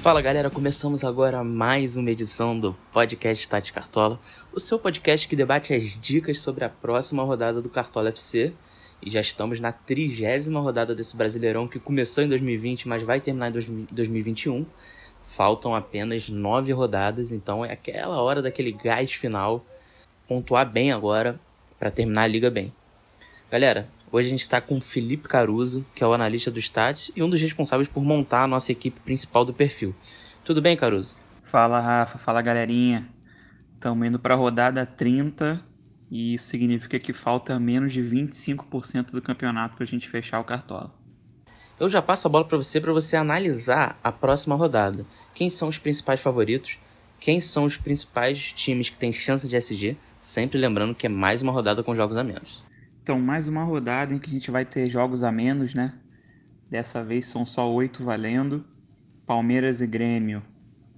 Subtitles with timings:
[0.00, 4.18] Fala galera, começamos agora mais uma edição do podcast Tati Cartola,
[4.50, 8.54] o seu podcast que debate as dicas sobre a próxima rodada do Cartola FC.
[9.02, 13.48] E já estamos na trigésima rodada desse Brasileirão que começou em 2020, mas vai terminar
[13.48, 14.64] em 2021.
[15.28, 19.62] Faltam apenas nove rodadas, então é aquela hora daquele gás final.
[20.26, 21.38] Pontuar bem agora
[21.78, 22.72] para terminar a liga bem.
[23.50, 27.10] Galera, hoje a gente está com o Felipe Caruso, que é o analista do Stats
[27.16, 29.92] e um dos responsáveis por montar a nossa equipe principal do perfil.
[30.44, 31.18] Tudo bem, Caruso?
[31.42, 32.16] Fala, Rafa.
[32.16, 33.08] Fala, galerinha.
[33.74, 35.60] Estamos indo para a rodada 30
[36.08, 40.44] e isso significa que falta menos de 25% do campeonato para a gente fechar o
[40.44, 40.94] cartola.
[41.80, 45.04] Eu já passo a bola para você para você analisar a próxima rodada.
[45.34, 46.78] Quem são os principais favoritos?
[47.18, 49.96] Quem são os principais times que têm chance de SG?
[50.20, 52.69] Sempre lembrando que é mais uma rodada com jogos a menos.
[53.10, 55.94] Então, mais uma rodada em que a gente vai ter jogos a menos, né?
[56.68, 58.64] Dessa vez são só oito valendo.
[59.26, 60.44] Palmeiras e Grêmio,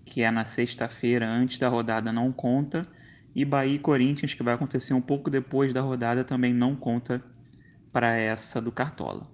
[0.04, 2.86] que é na sexta-feira antes da rodada, não conta.
[3.34, 7.24] E Bahia e Corinthians, que vai acontecer um pouco depois da rodada, também não conta
[7.90, 9.26] para essa do Cartola.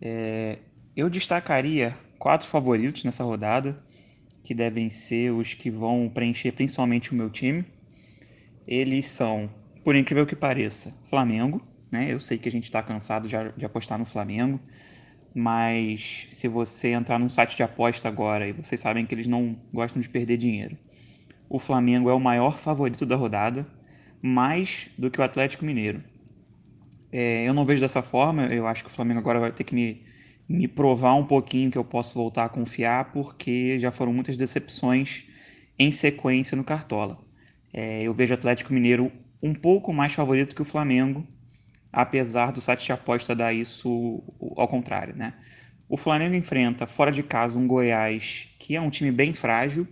[0.00, 0.58] É,
[0.96, 3.76] eu destacaria quatro favoritos nessa rodada,
[4.42, 7.64] que devem ser os que vão preencher principalmente o meu time.
[8.66, 11.60] Eles são por incrível que pareça, Flamengo.
[11.90, 12.12] Né?
[12.12, 14.58] Eu sei que a gente está cansado de, de apostar no Flamengo,
[15.34, 19.58] mas se você entrar num site de aposta agora e vocês sabem que eles não
[19.72, 20.76] gostam de perder dinheiro,
[21.48, 23.66] o Flamengo é o maior favorito da rodada,
[24.22, 26.02] mais do que o Atlético Mineiro.
[27.10, 29.74] É, eu não vejo dessa forma, eu acho que o Flamengo agora vai ter que
[29.74, 30.02] me,
[30.48, 35.24] me provar um pouquinho que eu posso voltar a confiar, porque já foram muitas decepções
[35.78, 37.18] em sequência no Cartola.
[37.70, 39.12] É, eu vejo o Atlético Mineiro
[39.42, 41.26] um pouco mais favorito que o Flamengo,
[41.92, 44.22] apesar do site de aposta dar isso
[44.56, 45.34] ao contrário, né?
[45.88, 49.86] O Flamengo enfrenta fora de casa um Goiás que é um time bem frágil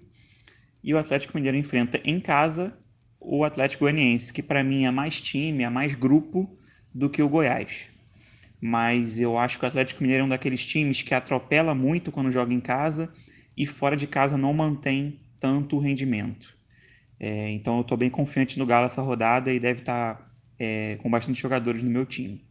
[0.82, 2.74] e o Atlético Mineiro enfrenta em casa
[3.20, 6.58] o Atlético Goianiense, que para mim é mais time, é mais grupo
[6.94, 7.88] do que o Goiás.
[8.60, 12.30] Mas eu acho que o Atlético Mineiro é um daqueles times que atropela muito quando
[12.30, 13.12] joga em casa
[13.56, 16.59] e fora de casa não mantém tanto rendimento.
[17.20, 20.96] É, então eu estou bem confiante no Galo essa rodada e deve estar tá, é,
[21.02, 22.42] com bastante jogadores no meu time.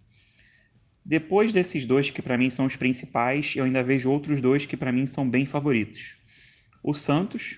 [1.03, 4.77] Depois desses dois que para mim são os principais, eu ainda vejo outros dois que
[4.77, 6.17] para mim são bem favoritos.
[6.83, 7.57] O Santos,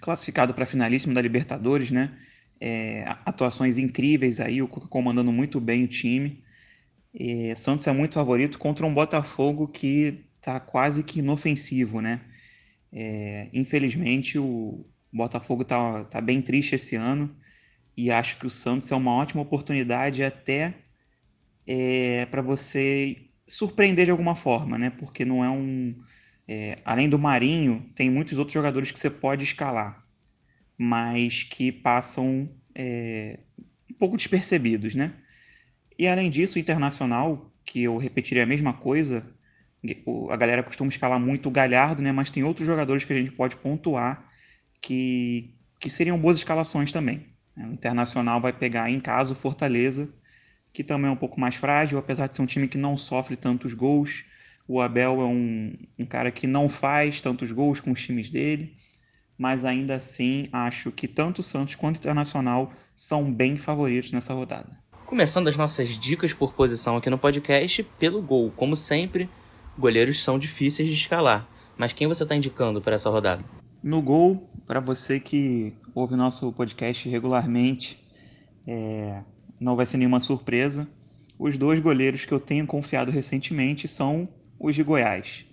[0.00, 2.18] classificado para finalíssimo da Libertadores, né?
[2.60, 6.42] É, atuações incríveis aí, o Cuca comandando muito bem o time.
[7.14, 12.20] É, Santos é muito favorito contra um Botafogo que está quase que inofensivo, né?
[12.92, 14.84] É, infelizmente o,
[15.16, 17.34] o Botafogo tá, tá bem triste esse ano
[17.96, 20.74] e acho que o Santos é uma ótima oportunidade até
[21.66, 23.16] é, para você
[23.48, 24.90] surpreender de alguma forma, né?
[24.90, 25.98] Porque não é um.
[26.46, 30.06] É, além do Marinho, tem muitos outros jogadores que você pode escalar,
[30.76, 33.40] mas que passam é,
[33.90, 35.14] um pouco despercebidos, né?
[35.98, 39.26] E além disso, o Internacional, que eu repetiria a mesma coisa,
[40.30, 42.12] a galera costuma escalar muito o Galhardo, né?
[42.12, 44.25] Mas tem outros jogadores que a gente pode pontuar
[44.86, 47.26] que, que seriam boas escalações também.
[47.56, 47.66] Né?
[47.66, 50.08] O Internacional vai pegar em casa o Fortaleza,
[50.72, 53.34] que também é um pouco mais frágil, apesar de ser um time que não sofre
[53.34, 54.24] tantos gols.
[54.68, 58.76] O Abel é um, um cara que não faz tantos gols com os times dele,
[59.36, 64.34] mas ainda assim acho que tanto o Santos quanto o Internacional são bem favoritos nessa
[64.34, 64.78] rodada.
[65.04, 68.52] Começando as nossas dicas por posição aqui no podcast, pelo gol.
[68.54, 69.28] Como sempre,
[69.76, 71.48] goleiros são difíceis de escalar.
[71.76, 73.44] Mas quem você está indicando para essa rodada?
[73.86, 78.04] No gol, para você que ouve nosso podcast regularmente,
[78.66, 79.22] é,
[79.60, 80.88] não vai ser nenhuma surpresa.
[81.38, 85.46] Os dois goleiros que eu tenho confiado recentemente são os de Goiás.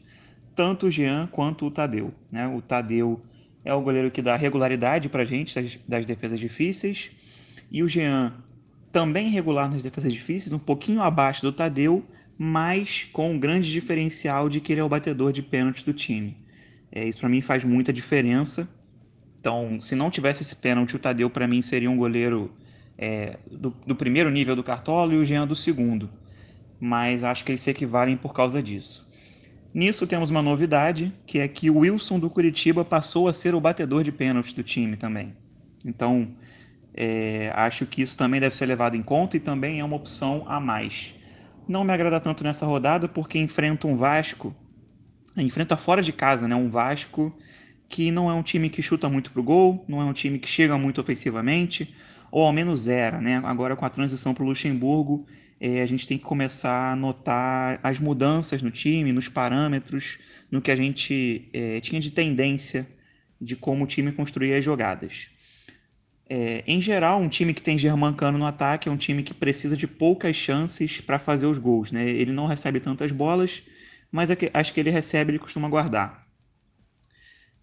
[0.55, 2.11] Tanto o Jean quanto o Tadeu.
[2.31, 2.47] Né?
[2.47, 3.21] O Tadeu
[3.63, 7.11] é o goleiro que dá regularidade para a gente das, das defesas difíceis.
[7.71, 8.33] E o Jean
[8.91, 12.03] também regular nas defesas difíceis, um pouquinho abaixo do Tadeu,
[12.35, 16.41] mas com um grande diferencial de que ele é o batedor de pênalti do time.
[16.95, 18.69] É, isso para mim faz muita diferença.
[19.39, 22.53] Então, se não tivesse esse pênalti, o Tadeu para mim seria um goleiro
[22.95, 26.07] é, do, do, primeiro nível do Cartola e o Jean do segundo.
[26.79, 29.09] Mas acho que eles se equivalem por causa disso.
[29.73, 33.59] Nisso temos uma novidade, que é que o Wilson do Curitiba passou a ser o
[33.59, 35.35] batedor de pênaltis do time também.
[35.83, 36.27] Então,
[36.93, 40.43] é, acho que isso também deve ser levado em conta e também é uma opção
[40.47, 41.15] a mais.
[41.67, 44.55] Não me agrada tanto nessa rodada porque enfrenta um Vasco
[45.41, 46.55] enfrenta fora de casa, né?
[46.55, 47.35] Um Vasco
[47.89, 50.49] que não é um time que chuta muito pro gol, não é um time que
[50.49, 51.93] chega muito ofensivamente.
[52.31, 53.39] ou ao menos era, né?
[53.43, 55.27] Agora com a transição para o Luxemburgo,
[55.59, 60.17] é, a gente tem que começar a notar as mudanças no time, nos parâmetros,
[60.51, 62.87] no que a gente é, tinha de tendência
[63.39, 65.27] de como o time construía as jogadas.
[66.27, 69.77] É, em geral, um time que tem Germancano no ataque é um time que precisa
[69.77, 71.91] de poucas chances para fazer os gols.
[71.91, 72.09] Né?
[72.09, 73.61] Ele não recebe tantas bolas,
[74.13, 76.27] mas acho que ele recebe, ele costuma guardar.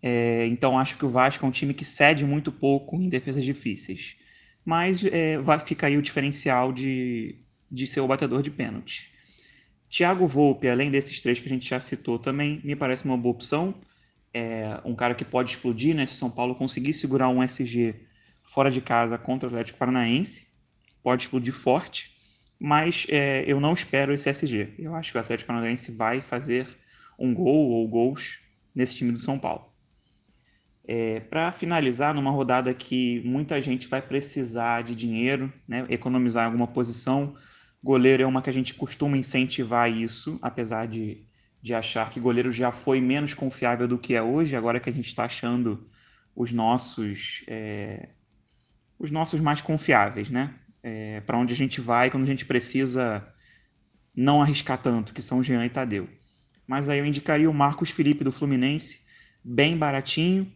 [0.02, 3.44] É, então acho que o Vasco é um time que cede muito pouco em defesas
[3.44, 4.17] difíceis.
[4.64, 7.37] Mas é, vai ficar aí o diferencial de,
[7.70, 9.12] de ser o batedor de pênalti.
[9.88, 13.32] Thiago Volpe, além desses três que a gente já citou, também me parece uma boa
[13.32, 13.73] opção.
[14.35, 16.05] É um cara que pode explodir, né?
[16.05, 17.94] Se o São Paulo conseguir segurar um SG
[18.43, 20.49] fora de casa contra o Atlético Paranaense,
[21.00, 22.11] pode explodir forte,
[22.61, 24.75] mas é, eu não espero esse SG.
[24.79, 26.69] Eu acho que o Atlético Paranaense vai fazer
[27.19, 28.39] um gol ou gols
[28.75, 29.73] nesse time do São Paulo.
[30.87, 36.67] É, Para finalizar, numa rodada que muita gente vai precisar de dinheiro, né, economizar alguma
[36.67, 37.35] posição,
[37.83, 41.27] goleiro é uma que a gente costuma incentivar isso, apesar de,
[41.62, 44.93] de achar que goleiro já foi menos confiável do que é hoje, agora que a
[44.93, 45.89] gente está achando
[46.35, 48.11] os nossos é,
[48.99, 50.60] os nossos mais confiáveis, né?
[50.82, 53.27] É, Para onde a gente vai quando a gente precisa
[54.15, 56.09] não arriscar tanto, que são Jean e Tadeu.
[56.67, 59.00] Mas aí eu indicaria o Marcos Felipe do Fluminense,
[59.43, 60.50] bem baratinho,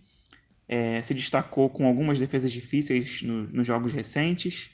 [0.69, 4.71] é, se destacou com algumas defesas difíceis no, nos jogos recentes.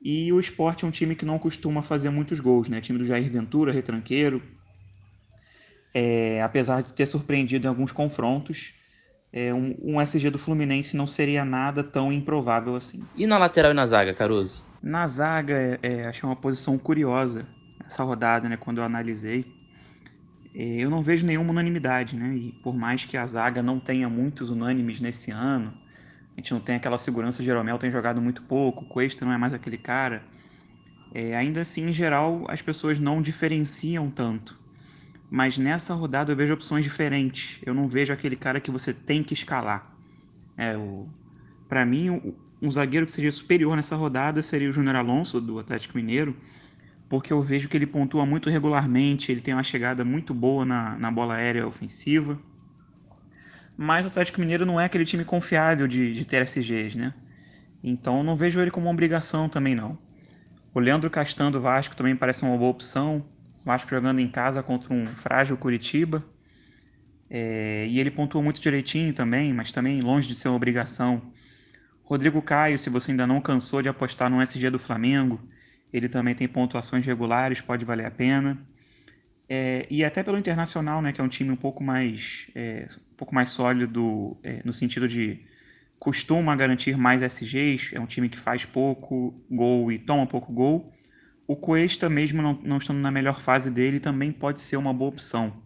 [0.00, 2.80] E o esporte é um time que não costuma fazer muitos gols, né?
[2.80, 4.42] Time do Jair Ventura, retranqueiro.
[5.94, 8.74] É, apesar de ter surpreendido em alguns confrontos,
[9.32, 13.04] é, um, um, SG do Fluminense não seria nada tão improvável assim.
[13.16, 14.71] E na lateral e na zaga, Caruso?
[14.82, 17.46] Na zaga, é, é, achei uma posição curiosa
[17.86, 18.56] essa rodada, né?
[18.56, 19.46] Quando eu analisei.
[20.54, 22.34] É, eu não vejo nenhuma unanimidade, né?
[22.34, 25.72] E por mais que a zaga não tenha muitos unânimes nesse ano,
[26.36, 29.32] a gente não tem aquela segurança, o Jeromel tem jogado muito pouco, o Cuesta não
[29.32, 30.24] é mais aquele cara.
[31.14, 34.58] É, ainda assim, em geral, as pessoas não diferenciam tanto.
[35.30, 37.60] Mas nessa rodada eu vejo opções diferentes.
[37.64, 39.94] Eu não vejo aquele cara que você tem que escalar.
[40.56, 41.06] É, o...
[41.68, 45.96] Para mim, um zagueiro que seja superior nessa rodada seria o Júnior Alonso, do Atlético
[45.96, 46.36] Mineiro
[47.12, 50.96] porque eu vejo que ele pontua muito regularmente, ele tem uma chegada muito boa na,
[50.96, 52.40] na bola aérea ofensiva.
[53.76, 57.12] Mas o Atlético Mineiro não é aquele time confiável de, de ter SGs, né?
[57.84, 59.98] Então não vejo ele como uma obrigação também não.
[60.72, 63.22] O Leandro Castan do Vasco também parece uma boa opção.
[63.62, 66.24] O Vasco jogando em casa contra um frágil Curitiba.
[67.28, 71.20] É, e ele pontua muito direitinho também, mas também longe de ser uma obrigação.
[72.04, 75.40] Rodrigo Caio, se você ainda não cansou de apostar no SG do Flamengo,
[75.92, 78.58] ele também tem pontuações regulares, pode valer a pena.
[79.48, 83.16] É, e até pelo Internacional, né, que é um time um pouco mais, é, um
[83.16, 85.40] pouco mais sólido é, no sentido de
[85.98, 90.92] costuma garantir mais SGs, é um time que faz pouco gol e toma pouco gol.
[91.46, 95.10] O Cuesta, mesmo não, não estando na melhor fase dele, também pode ser uma boa
[95.10, 95.62] opção.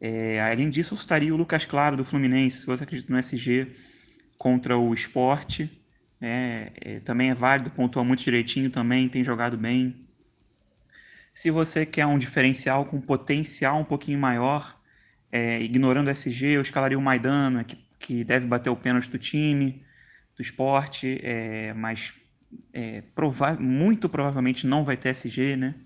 [0.00, 3.68] É, além disso, eu citaria o Lucas Claro do Fluminense, se você acredita no SG
[4.42, 5.70] contra o Esporte.
[6.20, 10.08] É, é, também é válido, pontua muito direitinho também, tem jogado bem.
[11.32, 14.76] Se você quer um diferencial com potencial um pouquinho maior,
[15.30, 19.16] é, ignorando o SG, eu escalaria o Maidana, que, que deve bater o pênalti do
[19.16, 19.84] time,
[20.36, 22.12] do esporte, é, mas
[22.72, 25.76] é, prova muito provavelmente não vai ter SG, né?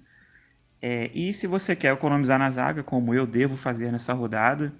[0.80, 4.74] É, e se você quer economizar na zaga, como eu devo fazer nessa rodada,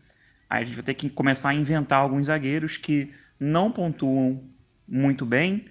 [0.48, 4.42] a gente vai ter que começar a inventar alguns zagueiros que não pontuam
[4.86, 5.66] muito bem,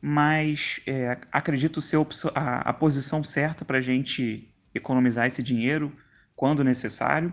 [0.00, 1.98] mas é, acredito ser
[2.34, 5.92] a, a posição certa para a gente economizar esse dinheiro
[6.34, 7.32] quando necessário,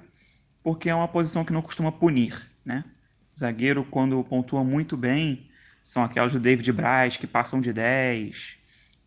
[0.62, 2.84] porque é uma posição que não costuma punir, né?
[3.36, 5.50] Zagueiro, quando pontua muito bem,
[5.82, 8.58] são aquelas do David Braz, que passam de 10,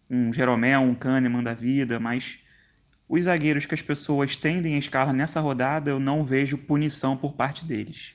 [0.08, 2.38] um Jeromel, um Kahneman da vida, mas
[3.08, 7.34] os zagueiros que as pessoas tendem a escalar nessa rodada, eu não vejo punição por
[7.34, 8.14] parte deles.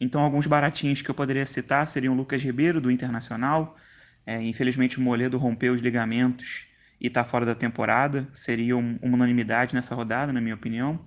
[0.00, 3.76] Então, alguns baratinhos que eu poderia citar seriam Lucas Ribeiro, do Internacional.
[4.24, 6.66] É, infelizmente, o Moledo rompeu os ligamentos
[7.00, 8.28] e está fora da temporada.
[8.32, 11.04] Seria um, uma unanimidade nessa rodada, na minha opinião.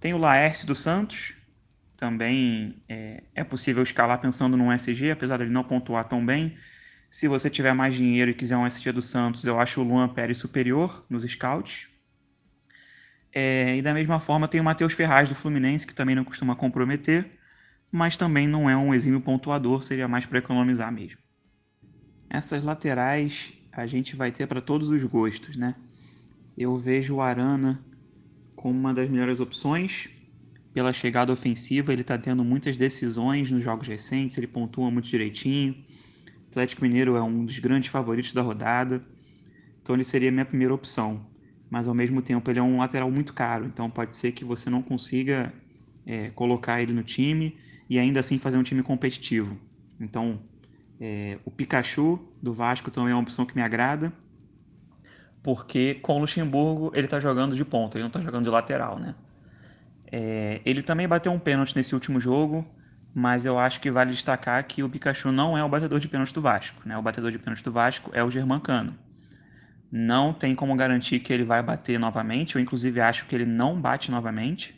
[0.00, 1.34] Tem o Laércio do Santos.
[1.96, 6.56] Também é, é possível escalar pensando num SG, apesar dele não pontuar tão bem.
[7.08, 10.08] Se você tiver mais dinheiro e quiser um SG do Santos, eu acho o Luan
[10.08, 11.86] Pérez superior nos scouts.
[13.32, 16.56] É, e da mesma forma tem o Matheus Ferraz do Fluminense, que também não costuma
[16.56, 17.30] comprometer
[17.92, 21.18] mas também não é um exímio pontuador, seria mais para economizar mesmo.
[22.30, 25.74] Essas laterais a gente vai ter para todos os gostos, né?
[26.56, 27.84] Eu vejo o Arana
[28.56, 30.08] como uma das melhores opções.
[30.72, 35.84] Pela chegada ofensiva, ele está tendo muitas decisões nos jogos recentes, ele pontua muito direitinho.
[36.48, 39.04] Atlético Mineiro é um dos grandes favoritos da rodada,
[39.82, 41.26] então ele seria a minha primeira opção.
[41.68, 44.70] Mas ao mesmo tempo ele é um lateral muito caro, então pode ser que você
[44.70, 45.52] não consiga
[46.06, 47.58] é, colocar ele no time
[47.88, 49.58] e ainda assim fazer um time competitivo.
[50.00, 50.40] Então
[51.00, 54.12] é, o Pikachu do Vasco também é uma opção que me agrada,
[55.42, 58.98] porque com o Luxemburgo ele está jogando de ponta, ele não está jogando de lateral,
[58.98, 59.14] né?
[60.14, 62.66] É, ele também bateu um pênalti nesse último jogo,
[63.14, 66.34] mas eu acho que vale destacar que o Pikachu não é o batedor de pênalti
[66.34, 66.82] do Vasco.
[66.84, 66.96] Né?
[66.96, 68.94] O batedor de pênalti do Vasco é o Germancano.
[69.90, 72.56] Não tem como garantir que ele vai bater novamente.
[72.56, 74.74] Eu, inclusive, acho que ele não bate novamente.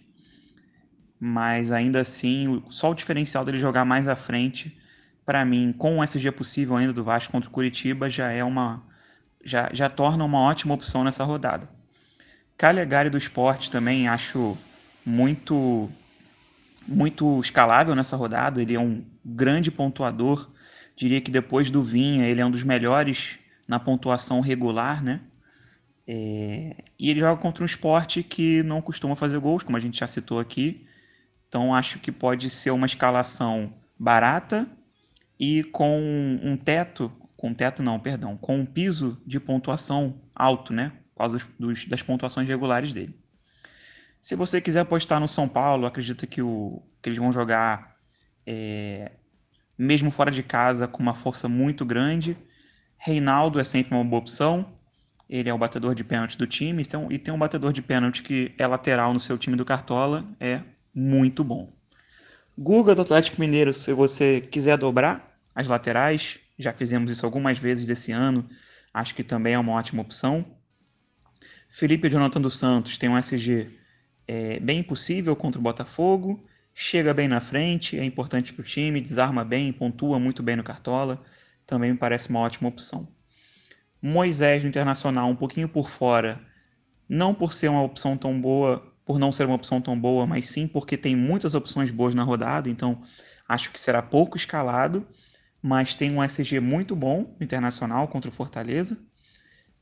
[1.18, 4.76] Mas ainda assim, só o diferencial dele jogar mais à frente,
[5.24, 8.82] para mim, com o SG possível ainda do Vasco contra o Curitiba, já é uma.
[9.44, 11.68] Já, já torna uma ótima opção nessa rodada.
[12.56, 14.56] Calegari do esporte também acho
[15.04, 15.90] muito
[16.86, 20.50] muito escalável nessa rodada, ele é um grande pontuador.
[20.96, 25.20] Diria que depois do Vinha, ele é um dos melhores na pontuação regular, né?
[26.06, 26.76] É...
[26.98, 30.06] E ele joga contra um esporte que não costuma fazer gols, como a gente já
[30.06, 30.86] citou aqui.
[31.54, 34.66] Então acho que pode ser uma escalação barata
[35.38, 36.00] e com
[36.42, 40.90] um teto, com teto não, perdão, com um piso de pontuação alto, né?
[41.14, 43.16] Por causa dos, das pontuações regulares dele.
[44.20, 46.40] Se você quiser apostar no São Paulo, acredita que,
[47.00, 47.98] que eles vão jogar
[48.44, 49.12] é,
[49.78, 52.36] mesmo fora de casa com uma força muito grande.
[52.98, 54.72] Reinaldo é sempre uma boa opção.
[55.30, 58.52] Ele é o batedor de pênalti do time e tem um batedor de pênalti que
[58.58, 60.24] é lateral no seu time do Cartola.
[60.40, 61.72] É muito bom.
[62.56, 67.86] Guga do Atlético Mineiro, se você quiser dobrar as laterais, já fizemos isso algumas vezes
[67.86, 68.48] desse ano,
[68.92, 70.44] acho que também é uma ótima opção.
[71.68, 73.76] Felipe Jonathan dos Santos tem um SG
[74.26, 79.00] é bem impossível contra o Botafogo, chega bem na frente, é importante para o time,
[79.00, 81.22] desarma bem, pontua muito bem no Cartola,
[81.66, 83.06] também me parece uma ótima opção.
[84.00, 86.40] Moisés no Internacional um pouquinho por fora,
[87.08, 90.48] não por ser uma opção tão boa, por não ser uma opção tão boa, mas
[90.48, 93.02] sim porque tem muitas opções boas na rodada, então
[93.48, 95.06] acho que será pouco escalado,
[95.62, 98.98] mas tem um SG muito bom Internacional contra o Fortaleza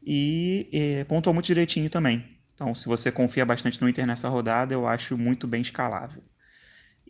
[0.02, 2.38] e é, pontuou muito direitinho também.
[2.54, 6.22] Então, se você confia bastante no Inter nessa rodada, eu acho muito bem escalável.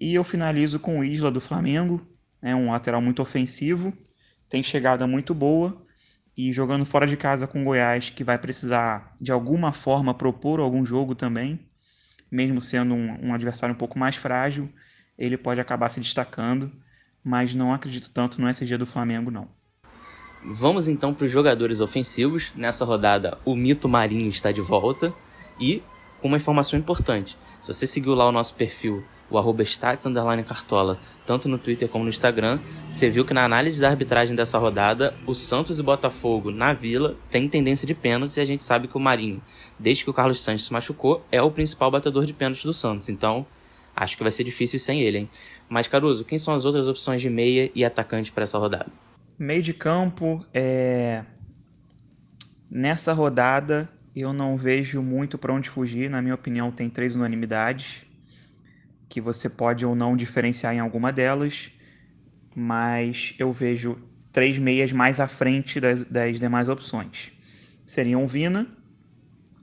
[0.00, 2.06] E eu finalizo com o Isla do Flamengo,
[2.40, 3.92] é um lateral muito ofensivo,
[4.48, 5.86] tem chegada muito boa
[6.36, 10.60] e jogando fora de casa com o Goiás, que vai precisar de alguma forma propor
[10.60, 11.60] algum jogo também,
[12.32, 14.72] mesmo sendo um, um adversário um pouco mais frágil,
[15.18, 16.72] ele pode acabar se destacando,
[17.22, 19.48] mas não acredito tanto no SG do Flamengo não.
[20.44, 22.52] Vamos então para os jogadores ofensivos.
[22.56, 25.14] Nessa rodada, o Mito Marinho está de volta.
[25.60, 25.82] E
[26.20, 30.06] com uma informação importante: se você seguiu lá o nosso perfil, o arroba stats
[30.46, 34.58] cartola, tanto no Twitter como no Instagram, você viu que na análise da arbitragem dessa
[34.58, 38.88] rodada, o Santos e Botafogo na Vila tem tendência de pênaltis e a gente sabe
[38.88, 39.42] que o Marinho,
[39.78, 43.08] desde que o Carlos Santos se machucou, é o principal batedor de pênaltis do Santos.
[43.08, 43.46] Então,
[43.94, 45.30] acho que vai ser difícil sem ele, hein?
[45.68, 48.92] Mas, Caruso, quem são as outras opções de meia e atacante para essa rodada?
[49.38, 51.24] Meio de campo, é...
[52.70, 56.10] nessa rodada eu não vejo muito para onde fugir.
[56.10, 58.04] Na minha opinião, tem três unanimidades
[59.12, 61.70] que você pode ou não diferenciar em alguma delas,
[62.56, 63.98] mas eu vejo
[64.32, 67.30] três meias mais à frente das, das demais opções.
[67.84, 68.66] Seriam Vina,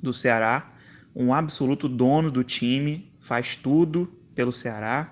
[0.04, 0.72] do Ceará,
[1.16, 5.12] um absoluto dono do time, faz tudo pelo Ceará.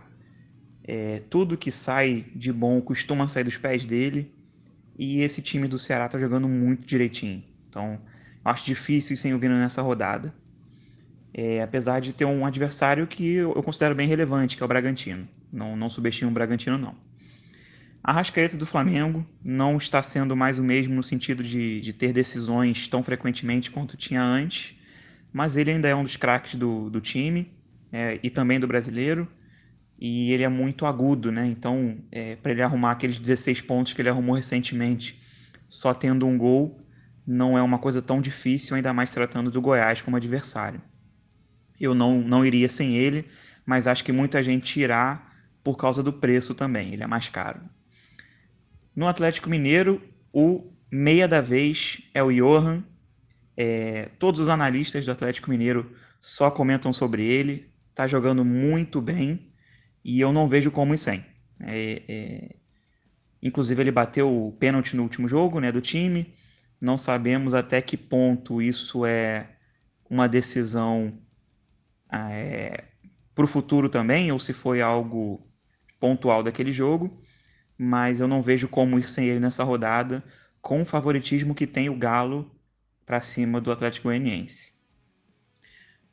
[0.83, 4.31] É, tudo que sai de bom costuma sair dos pés dele.
[4.99, 7.43] E esse time do Ceará está jogando muito direitinho.
[7.67, 7.99] Então,
[8.47, 10.33] Acho difícil ir sem o Vina nessa rodada.
[11.33, 15.27] É, apesar de ter um adversário que eu considero bem relevante, que é o Bragantino.
[15.51, 16.95] Não, não subestimo o Bragantino, não.
[18.03, 22.13] A Rascaeta do Flamengo não está sendo mais o mesmo no sentido de, de ter
[22.13, 24.75] decisões tão frequentemente quanto tinha antes,
[25.33, 27.51] mas ele ainda é um dos craques do, do time
[27.91, 29.27] é, e também do brasileiro,
[29.99, 31.45] e ele é muito agudo, né?
[31.47, 35.19] Então, é, para ele arrumar aqueles 16 pontos que ele arrumou recentemente,
[35.67, 36.79] só tendo um gol,
[37.25, 40.81] não é uma coisa tão difícil, ainda mais tratando do Goiás como adversário.
[41.79, 43.25] Eu não, não iria sem ele,
[43.65, 45.31] mas acho que muita gente irá
[45.63, 47.59] por causa do preço também, ele é mais caro.
[48.95, 52.83] No Atlético Mineiro, o meia da vez é o Johan.
[53.55, 59.51] É, todos os analistas do Atlético Mineiro só comentam sobre ele, está jogando muito bem
[60.03, 61.25] e eu não vejo como ir sem.
[61.59, 62.55] É, é,
[63.41, 66.33] inclusive ele bateu o pênalti no último jogo né, do time,
[66.79, 69.49] não sabemos até que ponto isso é
[70.09, 71.17] uma decisão
[72.11, 72.85] é,
[73.35, 75.47] para o futuro também, ou se foi algo
[75.99, 77.21] pontual daquele jogo.
[77.77, 80.23] mas eu não vejo como ir sem ele nessa rodada,
[80.61, 82.51] com o favoritismo que tem o Galo
[83.05, 84.73] para cima do Atlético Goianiense.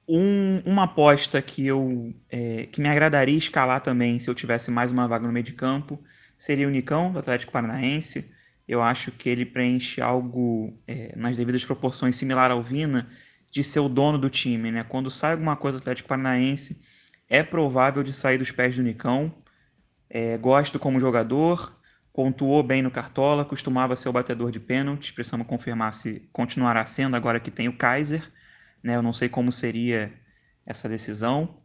[0.07, 4.93] Um, uma aposta que eu é, que me agradaria escalar também se eu tivesse mais
[4.93, 5.99] uma vaga no meio de campo
[6.37, 8.31] seria o Nicão do Atlético Paranaense.
[8.69, 13.09] Eu acho que ele preenche algo é, nas devidas proporções similar ao Vina
[13.55, 14.83] de ser o dono do time, né?
[14.83, 16.83] Quando sai alguma coisa do Atlético Paranaense,
[17.29, 19.33] é provável de sair dos pés do Nicão.
[20.11, 21.73] É, gosto como jogador,
[22.13, 25.13] pontuou bem no Cartola, costumava ser o batedor de pênaltis.
[25.13, 28.29] Precisamos confirmar se continuará sendo agora que tem o Kaiser.
[28.83, 28.97] Né?
[28.97, 30.13] Eu não sei como seria
[30.67, 31.63] essa decisão,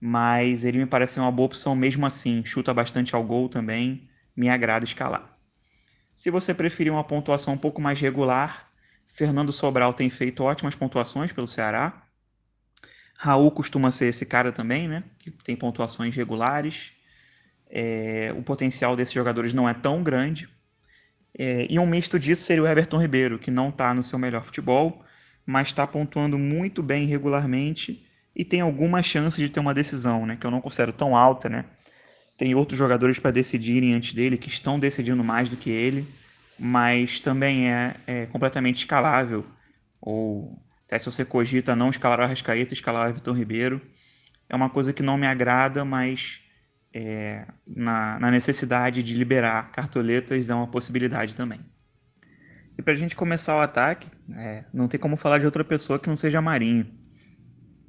[0.00, 2.44] mas ele me parece uma boa opção mesmo assim.
[2.44, 5.38] Chuta bastante ao gol também, me agrada escalar.
[6.16, 8.73] Se você preferir uma pontuação um pouco mais regular,
[9.14, 12.02] Fernando Sobral tem feito ótimas pontuações pelo Ceará.
[13.16, 15.04] Raul costuma ser esse cara também, né?
[15.20, 16.92] Que tem pontuações regulares.
[17.70, 20.48] É, o potencial desses jogadores não é tão grande.
[21.38, 24.42] É, e um misto disso seria o Everton Ribeiro, que não está no seu melhor
[24.42, 25.04] futebol,
[25.46, 28.04] mas está pontuando muito bem regularmente
[28.34, 30.36] e tem alguma chance de ter uma decisão, né?
[30.36, 31.64] Que eu não considero tão alta, né?
[32.36, 36.04] Tem outros jogadores para decidirem antes dele que estão decidindo mais do que ele,
[36.58, 39.46] mas também é, é completamente escalável.
[40.00, 43.80] Ou até se você cogita não escalar o Arrascaeta, escalar o Everton Ribeiro.
[44.48, 46.40] É uma coisa que não me agrada, mas
[46.92, 51.60] é, na, na, necessidade de liberar cartoletas é uma possibilidade também.
[52.78, 55.98] E para a gente começar o ataque, é, não tem como falar de outra pessoa
[55.98, 56.86] que não seja Marinho.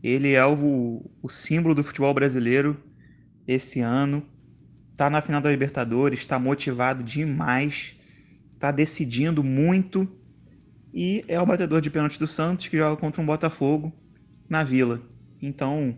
[0.01, 2.81] Ele é o, o símbolo do futebol brasileiro
[3.48, 4.25] esse ano.
[4.91, 7.95] Está na final da Libertadores, está motivado demais,
[8.65, 10.07] está decidindo muito
[10.91, 13.93] e é o batedor de pênalti do Santos que joga contra um Botafogo
[14.50, 15.01] na Vila.
[15.39, 15.95] Então,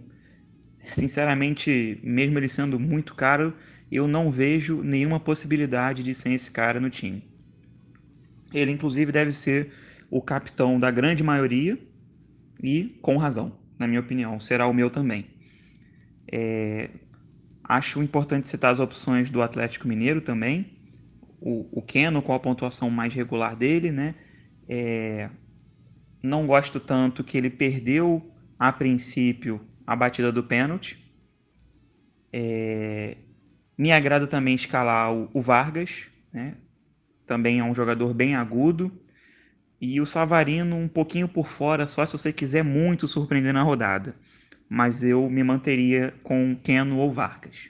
[0.84, 3.54] sinceramente, mesmo ele sendo muito caro,
[3.90, 7.24] eu não vejo nenhuma possibilidade de ser esse cara no time.
[8.54, 9.72] Ele, inclusive, deve ser
[10.10, 11.80] o capitão da grande maioria
[12.62, 15.26] e com razão, na minha opinião, será o meu também.
[16.30, 16.90] É...
[17.64, 20.77] Acho importante citar as opções do Atlético Mineiro também.
[21.50, 24.16] O, o Keno com a pontuação mais regular dele, né?
[24.68, 25.30] É...
[26.22, 28.30] Não gosto tanto que ele perdeu
[28.60, 31.00] a princípio a batida do pênalti.
[32.34, 33.16] É...
[33.78, 36.58] Me agrada também escalar o, o Vargas, né?
[37.26, 38.92] também é um jogador bem agudo.
[39.80, 44.16] E o Savarino um pouquinho por fora, só se você quiser muito surpreender na rodada.
[44.68, 47.70] Mas eu me manteria com Keno ou Vargas.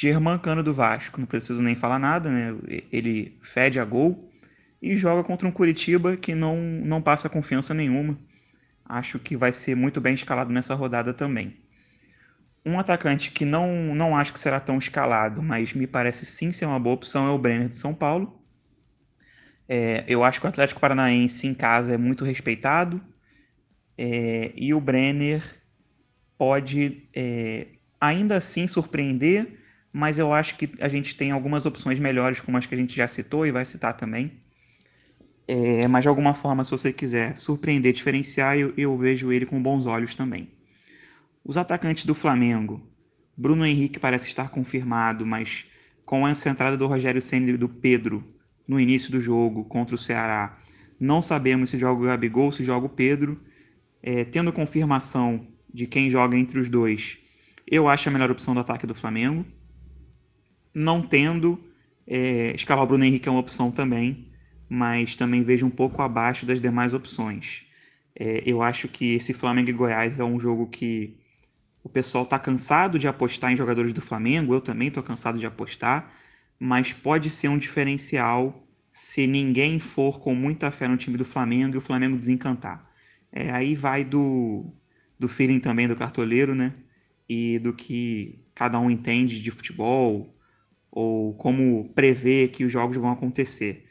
[0.00, 2.56] Germán Cano do Vasco, não preciso nem falar nada, né?
[2.92, 4.30] Ele fede a gol
[4.80, 8.18] e joga contra um Curitiba que não, não passa confiança nenhuma
[8.88, 11.56] acho que vai ser muito bem escalado nessa rodada também.
[12.64, 16.64] Um atacante que não, não acho que será tão escalado, mas me parece sim ser
[16.64, 18.42] uma boa opção é o Brenner de São Paulo.
[19.68, 23.02] É, eu acho que o Atlético Paranaense em casa é muito respeitado
[23.96, 25.42] é, e o Brenner
[26.38, 27.66] pode é,
[28.00, 29.60] ainda assim surpreender,
[29.92, 32.96] mas eu acho que a gente tem algumas opções melhores, como as que a gente
[32.96, 34.32] já citou e vai citar também.
[35.46, 39.62] É, mas de alguma forma, se você quiser surpreender, diferenciar, eu, eu vejo ele com
[39.62, 40.50] bons olhos também.
[41.42, 42.86] Os atacantes do Flamengo,
[43.34, 45.64] Bruno Henrique parece estar confirmado, mas
[46.04, 48.22] com essa entrada do Rogério Senna e do Pedro
[48.66, 50.58] no início do jogo contra o Ceará,
[51.00, 53.40] não sabemos se joga o Gabigol, se joga o Pedro.
[54.02, 57.18] É, tendo confirmação de quem joga entre os dois,
[57.66, 59.46] eu acho a melhor opção do ataque do Flamengo.
[60.78, 61.58] Não tendo,
[62.06, 64.28] é, escalar o Bruno Henrique é uma opção também
[64.68, 67.64] mas também vejo um pouco abaixo das demais opções.
[68.14, 71.16] É, eu acho que esse Flamengo e Goiás é um jogo que
[71.82, 75.46] o pessoal está cansado de apostar em jogadores do Flamengo, eu também estou cansado de
[75.46, 76.12] apostar,
[76.58, 81.76] mas pode ser um diferencial se ninguém for com muita fé no time do Flamengo
[81.76, 82.84] e o Flamengo desencantar.
[83.32, 84.66] É, aí vai do,
[85.18, 86.74] do feeling também do cartoleiro, né?
[87.28, 90.34] E do que cada um entende de futebol
[90.90, 93.86] ou como prever que os jogos vão acontecer.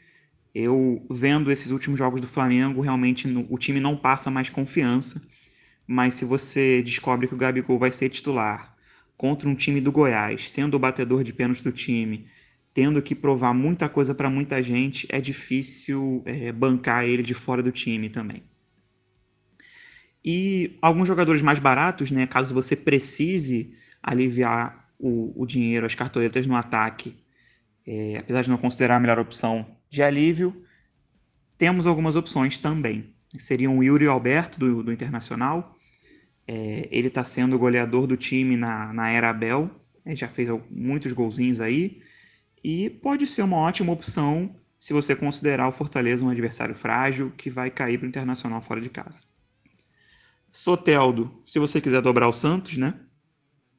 [0.54, 5.22] Eu vendo esses últimos jogos do Flamengo, realmente no, o time não passa mais confiança.
[5.86, 8.76] Mas se você descobre que o Gabigol vai ser titular
[9.16, 12.26] contra um time do Goiás, sendo o batedor de pênalti do time,
[12.74, 17.62] tendo que provar muita coisa para muita gente, é difícil é, bancar ele de fora
[17.62, 18.42] do time também.
[20.24, 26.46] E alguns jogadores mais baratos, né, caso você precise aliviar o, o dinheiro, as cartoletas
[26.46, 27.16] no ataque,
[27.86, 30.64] é, apesar de não considerar a melhor opção de alívio,
[31.56, 33.14] temos algumas opções também.
[33.38, 35.76] Seriam o Yuri Alberto, do, do Internacional.
[36.46, 39.70] É, ele está sendo o goleador do time na, na era Abel.
[40.04, 42.02] Ele já fez muitos golzinhos aí.
[42.64, 47.50] e pode ser uma ótima opção se você considerar o Fortaleza um adversário frágil que
[47.50, 49.26] vai cair para o Internacional fora de casa.
[50.50, 52.94] Soteldo, se você quiser dobrar o Santos, né?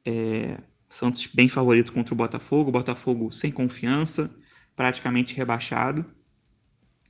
[0.04, 0.58] É,
[0.90, 4.36] Santos bem favorito contra o Botafogo, Botafogo sem confiança,
[4.74, 6.04] praticamente rebaixado.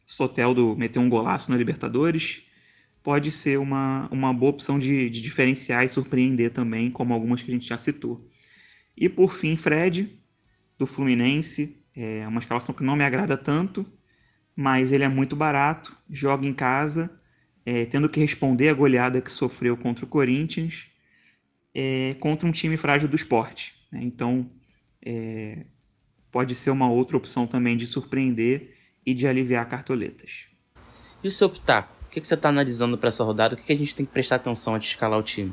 [0.05, 2.43] Soteldo meteu um golaço na Libertadores.
[3.03, 7.51] Pode ser uma, uma boa opção de, de diferenciar e surpreender também, como algumas que
[7.51, 8.29] a gente já citou.
[8.95, 10.21] E por fim, Fred,
[10.79, 11.79] do Fluminense.
[11.97, 13.87] É uma escalação que não me agrada tanto,
[14.55, 17.11] mas ele é muito barato, joga em casa,
[17.65, 20.90] é, tendo que responder a goleada que sofreu contra o Corinthians,
[21.75, 23.75] é, contra um time frágil do esporte.
[23.91, 24.01] Né?
[24.03, 24.51] Então,
[25.05, 25.65] é,
[26.31, 30.47] pode ser uma outra opção também de surpreender e de aliviar cartoletas.
[31.23, 31.95] E o seu pitaco?
[32.07, 33.55] O que você está analisando para essa rodada?
[33.55, 35.53] O que a gente tem que prestar atenção antes de escalar o time?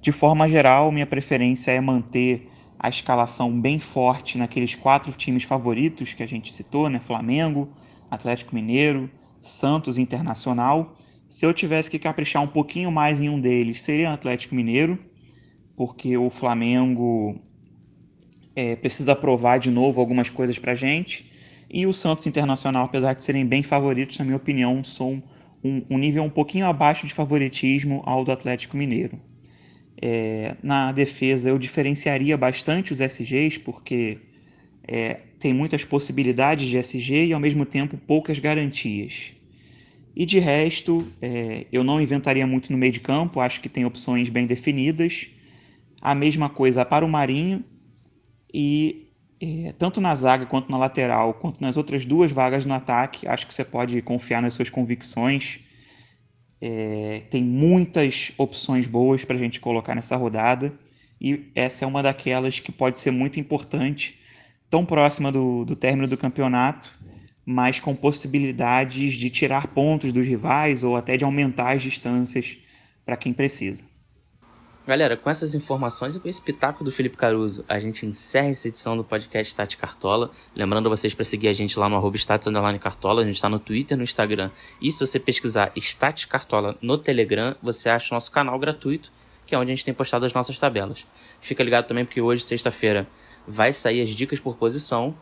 [0.00, 2.48] De forma geral, minha preferência é manter
[2.78, 7.00] a escalação bem forte naqueles quatro times favoritos que a gente citou, né?
[7.00, 7.72] Flamengo,
[8.10, 10.96] Atlético Mineiro, Santos Internacional.
[11.28, 14.98] Se eu tivesse que caprichar um pouquinho mais em um deles, seria o Atlético Mineiro,
[15.78, 17.40] porque o Flamengo
[18.56, 21.30] é, precisa provar de novo algumas coisas para gente.
[21.70, 25.22] E o Santos Internacional, apesar de serem bem favoritos, na minha opinião, são
[25.62, 29.20] um, um nível um pouquinho abaixo de favoritismo ao do Atlético Mineiro.
[30.02, 34.18] É, na defesa eu diferenciaria bastante os SGs, porque
[34.82, 39.30] é, tem muitas possibilidades de SG e ao mesmo tempo poucas garantias.
[40.16, 43.84] E de resto, é, eu não inventaria muito no meio de campo, acho que tem
[43.84, 45.28] opções bem definidas.
[46.00, 47.64] A mesma coisa para o Marinho,
[48.52, 49.08] e
[49.40, 53.46] é, tanto na zaga quanto na lateral, quanto nas outras duas vagas no ataque, acho
[53.46, 55.60] que você pode confiar nas suas convicções.
[56.60, 60.76] É, tem muitas opções boas para a gente colocar nessa rodada
[61.20, 64.18] e essa é uma daquelas que pode ser muito importante,
[64.70, 66.92] tão próxima do, do término do campeonato,
[67.44, 72.58] mas com possibilidades de tirar pontos dos rivais ou até de aumentar as distâncias
[73.04, 73.84] para quem precisa.
[74.88, 78.68] Galera, com essas informações e com esse pitaco do Felipe Caruso, a gente encerra essa
[78.68, 80.30] edição do podcast Stati Cartola.
[80.56, 82.16] Lembrando vocês para seguir a gente lá no arroba
[82.80, 84.50] Cartola, a gente está no Twitter, no Instagram.
[84.80, 89.12] E se você pesquisar Stat Cartola no Telegram, você acha o nosso canal gratuito,
[89.44, 91.06] que é onde a gente tem postado as nossas tabelas.
[91.38, 93.06] Fica ligado também porque hoje, sexta-feira,
[93.46, 95.14] vai sair as dicas por posição.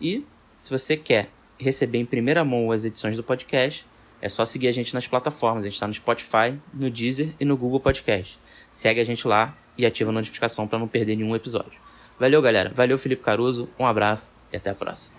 [0.00, 0.24] E
[0.56, 3.86] se você quer receber em primeira mão as edições do podcast,
[4.22, 5.66] é só seguir a gente nas plataformas.
[5.66, 8.40] A gente está no Spotify, no Deezer e no Google Podcast.
[8.72, 11.80] Segue a gente lá e ativa a notificação para não perder nenhum episódio.
[12.18, 12.72] Valeu, galera.
[12.74, 13.68] Valeu, Felipe Caruso.
[13.78, 15.16] Um abraço e até a próxima.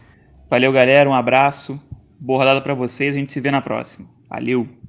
[0.50, 1.10] Valeu, galera.
[1.10, 1.80] Um abraço.
[2.20, 3.14] Boa rodada para vocês.
[3.14, 4.08] A gente se vê na próxima.
[4.30, 4.83] Valeu.